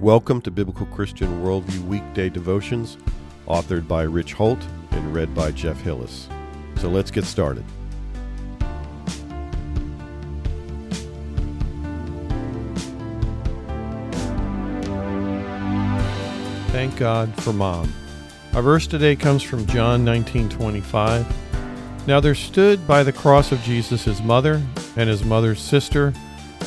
Welcome 0.00 0.40
to 0.42 0.50
Biblical 0.50 0.86
Christian 0.86 1.42
Worldview 1.42 1.86
Weekday 1.86 2.30
Devotions, 2.30 2.96
authored 3.46 3.86
by 3.86 4.04
Rich 4.04 4.32
Holt 4.32 4.58
and 4.92 5.14
read 5.14 5.34
by 5.34 5.50
Jeff 5.50 5.78
Hillis. 5.82 6.26
So 6.76 6.88
let's 6.88 7.10
get 7.10 7.26
started. 7.26 7.66
Thank 16.68 16.96
God 16.96 17.34
for 17.42 17.52
Mom. 17.52 17.92
Our 18.54 18.62
verse 18.62 18.86
today 18.86 19.16
comes 19.16 19.42
from 19.42 19.66
John 19.66 20.02
19:25. 20.02 21.26
Now 22.06 22.20
there 22.20 22.34
stood 22.34 22.88
by 22.88 23.02
the 23.02 23.12
cross 23.12 23.52
of 23.52 23.62
Jesus 23.64 24.04
his 24.04 24.22
mother 24.22 24.62
and 24.96 25.10
his 25.10 25.26
mother's 25.26 25.60
sister, 25.60 26.14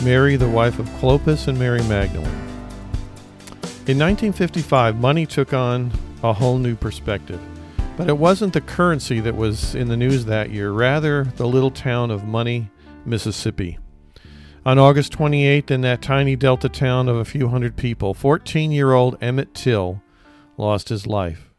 Mary 0.03 0.35
the 0.35 0.47
wife 0.47 0.77
of 0.77 0.87
Clopas 0.99 1.47
and 1.47 1.57
Mary 1.57 1.81
Magdalene. 1.85 2.52
In 3.85 3.99
1955, 3.99 5.01
money 5.01 5.25
took 5.25 5.53
on 5.53 5.91
a 6.23 6.31
whole 6.31 6.57
new 6.57 6.73
perspective. 6.73 7.41
But 7.97 8.07
it 8.07 8.17
wasn't 8.17 8.53
the 8.53 8.61
currency 8.61 9.19
that 9.19 9.35
was 9.35 9.75
in 9.75 9.89
the 9.89 9.97
news 9.97 10.23
that 10.23 10.51
year, 10.51 10.71
rather 10.71 11.25
the 11.35 11.49
little 11.49 11.69
town 11.69 12.09
of 12.09 12.23
Money, 12.23 12.71
Mississippi. 13.05 13.77
On 14.65 14.79
August 14.79 15.11
28th, 15.11 15.69
in 15.69 15.81
that 15.81 16.01
tiny 16.01 16.37
delta 16.37 16.69
town 16.69 17.09
of 17.09 17.17
a 17.17 17.25
few 17.25 17.49
hundred 17.49 17.75
people, 17.75 18.13
14 18.13 18.71
year 18.71 18.93
old 18.93 19.17
Emmett 19.19 19.53
Till 19.53 20.01
lost 20.55 20.87
his 20.87 21.05
life. 21.05 21.49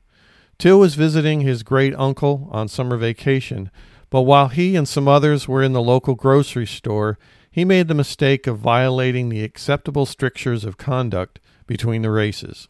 Till 0.57 0.79
was 0.79 0.95
visiting 0.95 1.43
his 1.43 1.63
great 1.63 1.95
uncle 1.95 2.49
on 2.51 2.69
summer 2.69 2.97
vacation, 2.97 3.71
but 4.09 4.23
while 4.23 4.49
he 4.49 4.77
and 4.77 4.89
some 4.89 5.09
others 5.09 5.47
were 5.47 5.63
in 5.63 5.75
the 5.75 5.83
local 5.83 6.15
grocery 6.15 6.67
store, 6.67 7.19
he 7.55 7.65
made 7.65 7.87
the 7.87 7.95
mistake 7.95 8.49
of 8.49 8.59
violating 8.59 9.29
the 9.29 9.45
acceptable 9.45 10.05
strictures 10.05 10.65
of 10.65 10.77
conduct 10.77 11.39
between 11.69 12.03
the 12.03 12.11
races. 12.11 12.67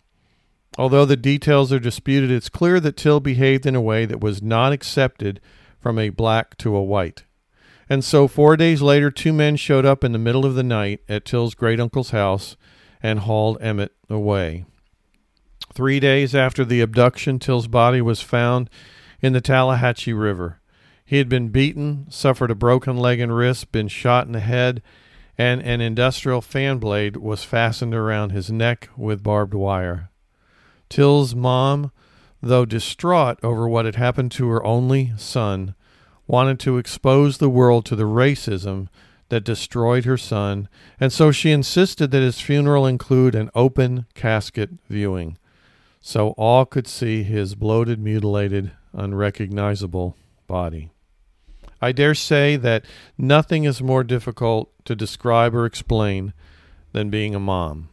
Although 0.76 1.06
the 1.06 1.16
details 1.16 1.72
are 1.72 1.78
disputed, 1.80 2.30
it's 2.30 2.50
clear 2.50 2.78
that 2.80 2.94
Till 2.94 3.18
behaved 3.18 3.64
in 3.64 3.74
a 3.74 3.80
way 3.80 4.04
that 4.04 4.20
was 4.20 4.42
not 4.42 4.74
accepted 4.74 5.40
from 5.80 5.98
a 5.98 6.10
black 6.10 6.58
to 6.58 6.76
a 6.76 6.84
white. 6.84 7.24
And 7.88 8.04
so, 8.04 8.28
four 8.28 8.58
days 8.58 8.82
later, 8.82 9.10
two 9.10 9.32
men 9.32 9.56
showed 9.56 9.86
up 9.86 10.04
in 10.04 10.12
the 10.12 10.18
middle 10.18 10.44
of 10.44 10.54
the 10.54 10.62
night 10.62 11.00
at 11.08 11.24
Till's 11.24 11.54
great 11.54 11.80
uncle's 11.80 12.10
house 12.10 12.54
and 13.02 13.20
hauled 13.20 13.56
Emmett 13.62 13.92
away. 14.10 14.66
Three 15.72 15.98
days 15.98 16.34
after 16.34 16.62
the 16.62 16.82
abduction, 16.82 17.38
Till's 17.38 17.68
body 17.68 18.02
was 18.02 18.20
found 18.20 18.68
in 19.22 19.32
the 19.32 19.40
Tallahatchie 19.40 20.12
River. 20.12 20.60
He 21.06 21.18
had 21.18 21.28
been 21.28 21.50
beaten, 21.50 22.06
suffered 22.08 22.50
a 22.50 22.54
broken 22.54 22.96
leg 22.96 23.20
and 23.20 23.34
wrist, 23.36 23.70
been 23.70 23.88
shot 23.88 24.26
in 24.26 24.32
the 24.32 24.40
head, 24.40 24.82
and 25.36 25.60
an 25.62 25.82
industrial 25.82 26.40
fan 26.40 26.78
blade 26.78 27.16
was 27.16 27.44
fastened 27.44 27.94
around 27.94 28.30
his 28.30 28.50
neck 28.50 28.88
with 28.96 29.22
barbed 29.22 29.52
wire. 29.52 30.10
Till's 30.88 31.34
mom, 31.34 31.92
though 32.40 32.64
distraught 32.64 33.38
over 33.42 33.68
what 33.68 33.84
had 33.84 33.96
happened 33.96 34.32
to 34.32 34.48
her 34.48 34.64
only 34.64 35.12
son, 35.18 35.74
wanted 36.26 36.58
to 36.60 36.78
expose 36.78 37.36
the 37.36 37.50
world 37.50 37.84
to 37.86 37.96
the 37.96 38.04
racism 38.04 38.88
that 39.28 39.44
destroyed 39.44 40.06
her 40.06 40.16
son, 40.16 40.68
and 40.98 41.12
so 41.12 41.30
she 41.30 41.50
insisted 41.50 42.12
that 42.12 42.22
his 42.22 42.40
funeral 42.40 42.86
include 42.86 43.34
an 43.34 43.50
open 43.54 44.06
casket 44.14 44.70
viewing, 44.88 45.36
so 46.00 46.30
all 46.30 46.64
could 46.64 46.86
see 46.86 47.24
his 47.24 47.54
bloated, 47.54 47.98
mutilated, 47.98 48.72
unrecognizable 48.94 50.16
body. 50.46 50.93
I 51.80 51.92
dare 51.92 52.14
say 52.14 52.56
that 52.56 52.84
nothing 53.18 53.64
is 53.64 53.82
more 53.82 54.04
difficult 54.04 54.70
to 54.84 54.94
describe 54.96 55.54
or 55.54 55.66
explain 55.66 56.32
than 56.92 57.10
being 57.10 57.34
a 57.34 57.40
mom. 57.40 57.88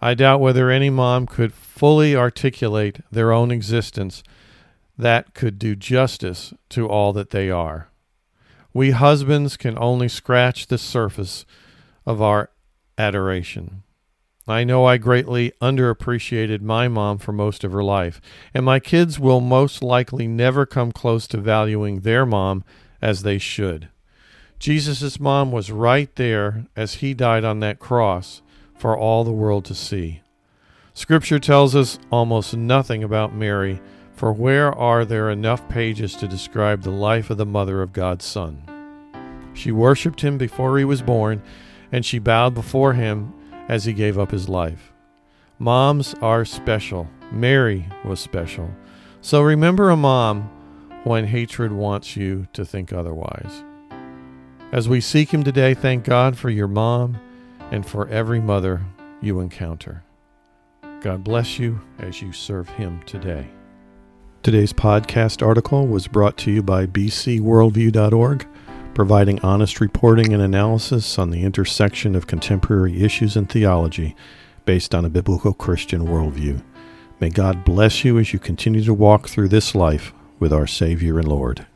I 0.00 0.14
doubt 0.14 0.40
whether 0.40 0.70
any 0.70 0.90
mom 0.90 1.26
could 1.26 1.54
fully 1.54 2.14
articulate 2.14 3.00
their 3.10 3.32
own 3.32 3.50
existence 3.50 4.22
that 4.98 5.34
could 5.34 5.58
do 5.58 5.74
justice 5.74 6.52
to 6.70 6.88
all 6.88 7.12
that 7.12 7.30
they 7.30 7.50
are. 7.50 7.88
We 8.72 8.90
husbands 8.90 9.56
can 9.56 9.78
only 9.78 10.08
scratch 10.08 10.66
the 10.66 10.78
surface 10.78 11.46
of 12.04 12.20
our 12.20 12.50
adoration. 12.98 13.82
I 14.48 14.64
know 14.64 14.84
I 14.84 14.96
greatly 14.96 15.52
underappreciated 15.60 16.60
my 16.60 16.86
mom 16.86 17.18
for 17.18 17.32
most 17.32 17.64
of 17.64 17.72
her 17.72 17.82
life, 17.82 18.20
and 18.54 18.64
my 18.64 18.78
kids 18.78 19.18
will 19.18 19.40
most 19.40 19.82
likely 19.82 20.28
never 20.28 20.66
come 20.66 20.92
close 20.92 21.26
to 21.28 21.38
valuing 21.38 22.00
their 22.00 22.24
mom 22.24 22.64
as 23.00 23.22
they 23.22 23.38
should. 23.38 23.88
Jesus' 24.58 25.20
mom 25.20 25.52
was 25.52 25.70
right 25.70 26.14
there 26.16 26.66
as 26.74 26.94
he 26.94 27.14
died 27.14 27.44
on 27.44 27.60
that 27.60 27.78
cross 27.78 28.42
for 28.74 28.96
all 28.96 29.24
the 29.24 29.32
world 29.32 29.64
to 29.66 29.74
see. 29.74 30.22
Scripture 30.94 31.38
tells 31.38 31.76
us 31.76 31.98
almost 32.10 32.56
nothing 32.56 33.04
about 33.04 33.34
Mary, 33.34 33.80
for 34.14 34.32
where 34.32 34.72
are 34.72 35.04
there 35.04 35.28
enough 35.28 35.68
pages 35.68 36.14
to 36.16 36.26
describe 36.26 36.82
the 36.82 36.90
life 36.90 37.28
of 37.28 37.36
the 37.36 37.44
mother 37.44 37.82
of 37.82 37.92
God's 37.92 38.24
Son? 38.24 38.62
She 39.52 39.70
worshiped 39.70 40.22
him 40.22 40.38
before 40.38 40.78
he 40.78 40.84
was 40.84 41.02
born, 41.02 41.42
and 41.92 42.04
she 42.04 42.18
bowed 42.18 42.54
before 42.54 42.94
him 42.94 43.34
as 43.68 43.84
he 43.84 43.92
gave 43.92 44.18
up 44.18 44.30
his 44.30 44.48
life. 44.48 44.92
Moms 45.58 46.14
are 46.22 46.44
special. 46.44 47.08
Mary 47.30 47.86
was 48.04 48.20
special. 48.20 48.70
So 49.20 49.42
remember 49.42 49.90
a 49.90 49.96
mom 49.96 50.50
when 51.06 51.24
hatred 51.24 51.70
wants 51.70 52.16
you 52.16 52.48
to 52.52 52.64
think 52.64 52.92
otherwise. 52.92 53.62
As 54.72 54.88
we 54.88 55.00
seek 55.00 55.32
him 55.32 55.44
today, 55.44 55.72
thank 55.72 56.02
God 56.02 56.36
for 56.36 56.50
your 56.50 56.66
mom 56.66 57.16
and 57.70 57.86
for 57.86 58.08
every 58.08 58.40
mother 58.40 58.84
you 59.20 59.38
encounter. 59.38 60.02
God 61.00 61.22
bless 61.22 61.60
you 61.60 61.80
as 62.00 62.20
you 62.20 62.32
serve 62.32 62.68
Him 62.70 63.00
today. 63.06 63.46
Today's 64.42 64.72
podcast 64.72 65.46
article 65.46 65.86
was 65.86 66.08
brought 66.08 66.36
to 66.38 66.50
you 66.50 66.60
by 66.60 66.86
bcworldview.org, 66.86 68.48
providing 68.92 69.40
honest 69.42 69.80
reporting 69.80 70.32
and 70.32 70.42
analysis 70.42 71.20
on 71.20 71.30
the 71.30 71.44
intersection 71.44 72.16
of 72.16 72.26
contemporary 72.26 73.00
issues 73.00 73.36
and 73.36 73.48
theology 73.48 74.16
based 74.64 74.92
on 74.92 75.04
a 75.04 75.10
biblical 75.10 75.52
Christian 75.52 76.08
worldview. 76.08 76.60
May 77.20 77.30
God 77.30 77.64
bless 77.64 78.04
you 78.04 78.18
as 78.18 78.32
you 78.32 78.40
continue 78.40 78.82
to 78.82 78.92
walk 78.92 79.28
through 79.28 79.48
this 79.48 79.72
life 79.76 80.12
with 80.38 80.52
our 80.52 80.66
Savior 80.66 81.18
and 81.18 81.28
Lord. 81.28 81.66